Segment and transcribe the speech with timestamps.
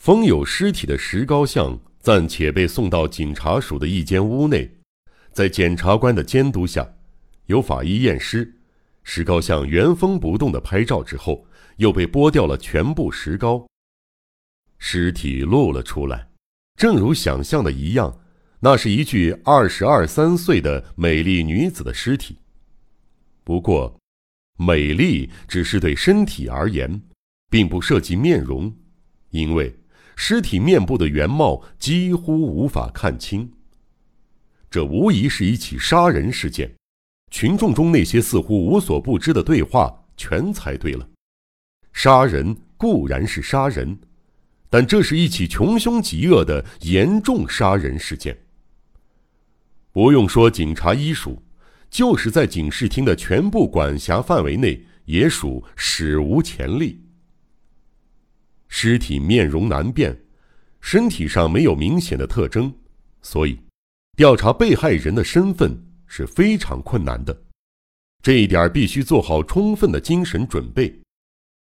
[0.00, 4.78] 封有尸体的石膏像暂且被送到警察署的一间屋内，
[5.30, 6.94] 在检察官的监督下，
[7.46, 8.50] 由法医验尸。
[9.02, 13.66] 石膏像原封不动的拍照之后，又被剥掉了全部石膏。
[14.78, 16.30] 尸体露了出来，
[16.78, 18.22] 正如想象的一样，
[18.60, 22.38] 那是一具二十二三岁的美丽女子的尸体。
[23.44, 24.00] 不过，
[24.56, 27.02] 美丽只是对身体而言，
[27.50, 28.74] 并不涉及面容，
[29.28, 29.76] 因为。
[30.16, 33.50] 尸体面部的原貌几乎无法看清。
[34.70, 36.70] 这无疑是一起杀人事件。
[37.30, 41.08] 群众中那些似乎无所不知的对话全猜对了。
[41.92, 43.98] 杀人固然是杀人，
[44.68, 48.36] 但这是一起穷凶极恶的严重杀人事件。
[49.92, 51.42] 不用说警察一署，
[51.90, 57.00] 就是在警视厅的全部管辖范围内，也属史无前例。
[58.82, 60.18] 尸体面容难辨，
[60.80, 62.74] 身体上没有明显的特征，
[63.20, 63.60] 所以
[64.16, 67.42] 调查被害人的身份是非常困难的。
[68.22, 70.98] 这一点必须做好充分的精神准备。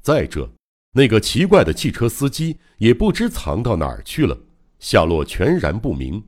[0.00, 0.48] 再者，
[0.92, 4.38] 那个奇怪的汽车司机也不知藏到哪儿去了，
[4.78, 6.24] 下落全然不明。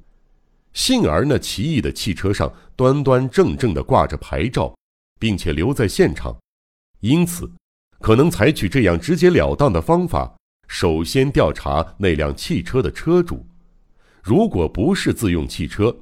[0.72, 4.75] 幸而那奇异的汽车上端端正正的挂着牌照，
[5.20, 6.36] 并且留在现场，
[6.98, 7.48] 因此
[8.00, 10.34] 可能采取这样直截了当的方法。
[10.67, 13.47] 首先调查那辆汽车的车主，
[14.23, 15.97] 如果不是自用汽车，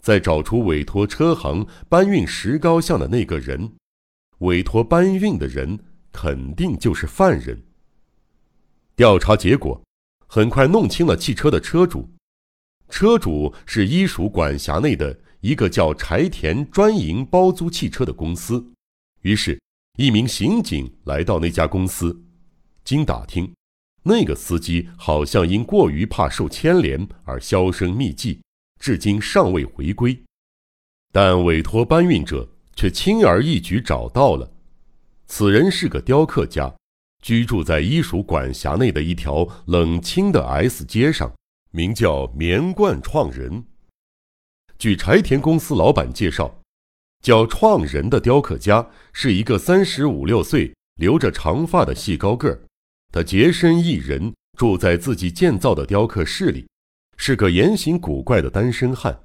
[0.00, 3.72] 再找出委托车行搬运石膏像的那个人，
[4.38, 5.78] 委托搬运的人
[6.12, 7.64] 肯定就是犯人。
[8.96, 9.82] 调查结果
[10.26, 12.08] 很快弄清了汽车的车主，
[12.88, 18.72] 车主是医署管辖内的一个叫柴田专营包租汽车的公司。
[19.22, 19.60] 于是，
[19.98, 22.22] 一名刑警来到那家公司，
[22.84, 23.52] 经打听。
[24.06, 28.40] 那个司机好像因过于怕受牵连而销声匿迹，
[28.78, 30.16] 至今尚未回归。
[31.10, 34.52] 但委托搬运者却轻而易举找到了，
[35.26, 36.74] 此人是个雕刻家，
[37.22, 41.32] 居住在医署管辖内的一条冷清的 S 街上，
[41.70, 43.64] 名叫棉冠创人。
[44.76, 46.60] 据柴田公司老板介绍，
[47.22, 52.60] 叫创人的雕刻家是一个三十五六岁、留着长发的细高个儿。
[53.14, 56.66] 他洁身一人，住在自己建造的雕刻室里，
[57.16, 59.16] 是个言行古怪的单身汉。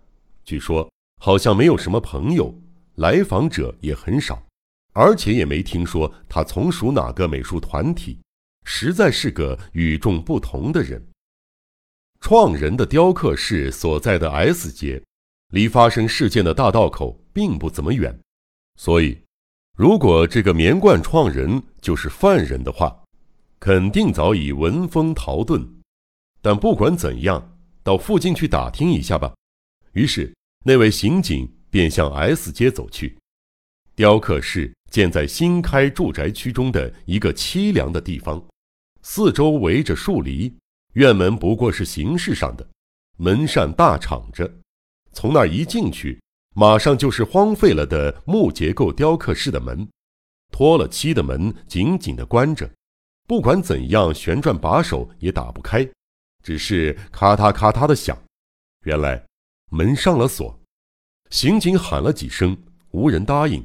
[0.46, 0.88] 据说
[1.20, 2.54] 好像没有什么朋友，
[2.98, 4.46] 来访者也很少，
[4.94, 8.20] 而且也没听说他从属哪个美术团体，
[8.64, 11.04] 实在是个与众不同的人。
[12.20, 15.02] 创人的雕刻室所在的 S 街，
[15.52, 18.16] 离发生事件的大道口并不怎么远，
[18.78, 19.18] 所以，
[19.76, 22.96] 如果这个棉冠创人就是犯人的话，
[23.60, 25.68] 肯定早已闻风逃遁，
[26.42, 29.34] 但不管怎样，到附近去打听一下吧。
[29.92, 30.34] 于是，
[30.64, 33.18] 那位刑警便向 S 街走去。
[33.96, 38.42] 雕刻室建在新开住宅区中的一个凄凉的地方，
[39.02, 40.56] 四周围着树篱，
[40.94, 42.66] 院门不过是形式上的，
[43.18, 44.50] 门扇大敞着。
[45.12, 46.18] 从那儿一进去，
[46.56, 49.86] 马上就是荒废了的木结构雕刻室的门，
[50.50, 52.70] 脱了漆的门紧紧地关着。
[53.30, 55.88] 不管怎样旋转把手也打不开，
[56.44, 58.18] 只是咔嗒咔嗒的响。
[58.86, 59.24] 原来
[59.70, 60.60] 门上了锁。
[61.30, 62.58] 刑警喊了几声，
[62.90, 63.64] 无人答应。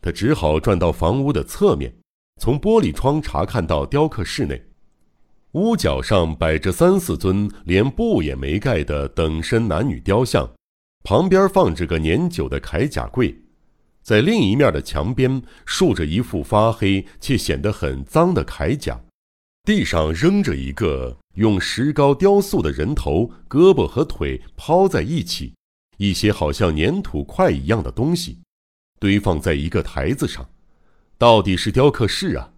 [0.00, 1.92] 他只好转到房屋的侧面，
[2.40, 4.62] 从玻璃窗查看到雕刻室内。
[5.54, 10.48] 屋角上摆着三四尊连布也没盖的等身男女雕像，
[11.02, 13.36] 旁边放着个年久的铠甲柜。
[14.02, 19.00] 在另一面的墙边竖着一副发黑且显得很脏的铠甲，
[19.64, 25.54] 地上扔着一个用石膏雕塑的人头，胳膊和腿抛在一起，
[25.98, 28.38] 一些好像粘土块一样的东西，
[28.98, 30.48] 堆放在一个台子上，
[31.18, 32.52] 到底是雕刻室啊！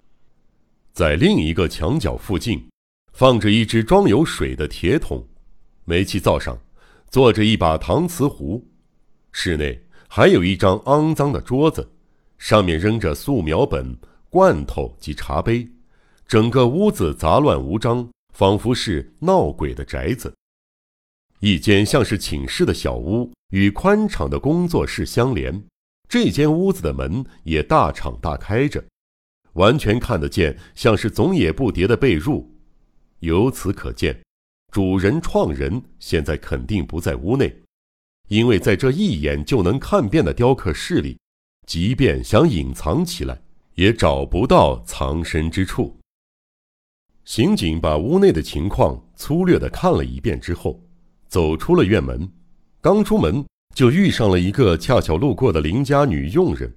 [0.92, 2.68] 在另一个墙角附近，
[3.12, 5.26] 放着一只装有水的铁桶，
[5.84, 6.58] 煤气灶上
[7.10, 8.70] 坐着一把搪瓷壶，
[9.32, 9.81] 室内。
[10.14, 11.90] 还有一张肮脏的桌子，
[12.36, 13.96] 上面扔着素描本、
[14.28, 15.66] 罐头及茶杯，
[16.28, 20.30] 整个屋子杂乱无章，仿佛是闹鬼的宅子。
[21.40, 25.64] 一间像是寝室的小屋与宽敞的工作室相连，
[26.06, 28.84] 这间屋子的门也大敞大开着，
[29.54, 32.44] 完全看得见，像是总也不叠的被褥。
[33.20, 34.20] 由此可见，
[34.70, 37.62] 主人创人现在肯定不在屋内。
[38.32, 41.18] 因为在这一眼就能看遍的雕刻室里，
[41.66, 43.38] 即便想隐藏起来，
[43.74, 45.94] 也找不到藏身之处。
[47.26, 50.82] 刑警把屋内的情况粗略的看了一遍之后，
[51.28, 52.26] 走出了院门。
[52.80, 53.44] 刚出门，
[53.74, 56.74] 就遇上了一个恰巧路过的邻家女佣人。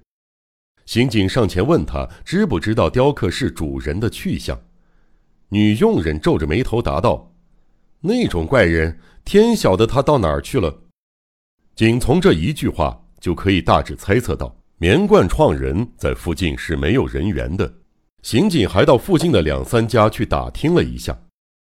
[0.84, 4.60] 刑警上前问她知不知道雕刻室主人的去向。
[5.48, 7.32] 女佣人皱着眉头答道
[8.00, 10.80] ：“那种怪人，天晓得他到哪儿去了。”
[11.76, 17.70] 仅从这一句话就可以大致猜测到，棉冠创人在附近是没有人员的。
[18.22, 21.14] 刑警还到附近的两三家去打听了一下，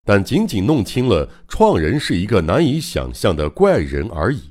[0.05, 4.49] 但仅仅弄清了创人是一个难以想象的怪人而已。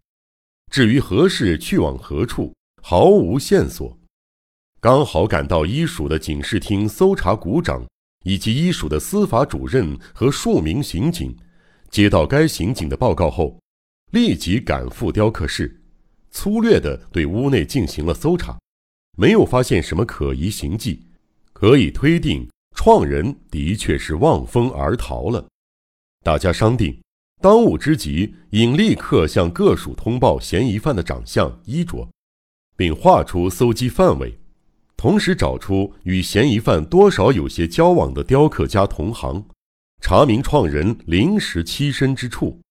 [0.70, 2.54] 至于何事去往何处，
[2.84, 3.98] 毫无线索。
[4.82, 7.82] 刚好赶到医署的警视厅搜查股长，
[8.26, 11.34] 以及医署的司法主任和数名刑警，
[11.90, 13.58] 接到该刑警的报告后，
[14.16, 15.82] 立即赶赴雕刻室，
[16.32, 18.58] 粗略地对屋内进行了搜查，
[19.18, 21.06] 没有发现什么可疑行迹，
[21.52, 25.46] 可以推定创人的确是望风而逃了。
[26.24, 26.98] 大家商定，
[27.42, 32.08] 当务之急应立刻向各署通报嫌疑犯的长相、衣着，
[32.78, 34.40] 并画出搜集范围。
[34.96, 39.46] 同时找出与嫌疑犯多少有些交往的雕刻家同行，
[40.02, 42.62] 查明创人临时栖身之处。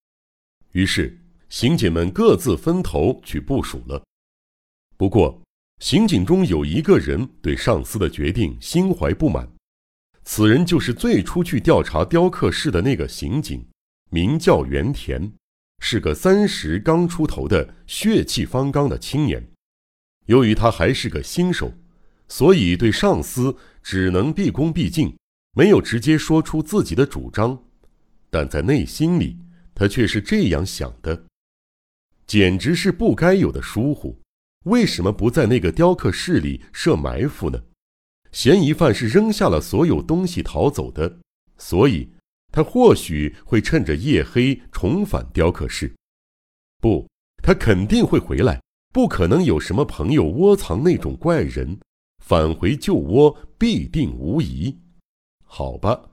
[0.73, 1.21] 于是，
[1.55, 4.03] 刑警们各自分头去部署了。
[4.97, 5.41] 不过，
[5.79, 9.49] 刑警中有一个人对上司的决定心怀不满，
[10.25, 13.65] 此人就是最初去调查雕刻室的那个刑警，
[14.11, 15.33] 名叫袁田，
[15.79, 19.49] 是个三十刚出头的血气方刚的青年。
[20.27, 21.73] 由于他还是个新手。
[22.27, 25.17] 所以，对上司只能毕恭毕敬，
[25.57, 27.63] 没有直接说出自己的主张，
[28.29, 29.39] 但在内心里，
[29.73, 31.27] 他却是这样想的：
[32.27, 34.19] 简直是不该有的疏忽！
[34.65, 37.63] 为什么不在那个雕刻室里设埋伏呢？
[38.33, 41.19] 嫌疑犯是扔下了所有东西逃走的，
[41.59, 42.11] 所以
[42.51, 45.95] 他或许会趁着夜黑重返雕刻室。
[46.81, 47.07] 不，
[47.43, 48.61] 他肯定会回来，
[48.93, 51.79] 不可能有什么朋友窝藏那种怪人。
[52.25, 54.75] 返回旧窝必定无疑。
[55.45, 56.09] 好吧，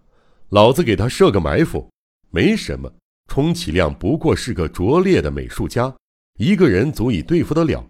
[0.49, 1.89] 老子给他设个埋伏，
[2.29, 2.93] 没什么。
[3.27, 5.95] 充其量不过是个拙劣的美术家，
[6.41, 7.87] 一个人足以对付得了。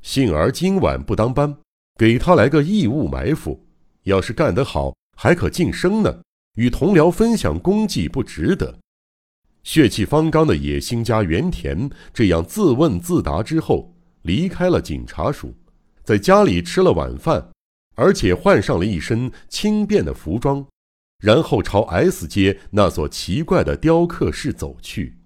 [0.00, 1.54] 幸而今晚不当班，
[1.98, 3.62] 给他来个义务埋伏。
[4.04, 6.22] 要是干得好，还可晋升呢。
[6.54, 8.78] 与同僚分享功绩不值得？
[9.64, 15.54] 血气方刚的野心家原田这样自问自答之后，离开了警察署。
[16.02, 17.50] 在家里吃了晚饭，
[17.96, 20.66] 而且换上了一身轻便的服装，
[21.22, 25.18] 然后朝 S 街那所奇怪的雕刻室走去。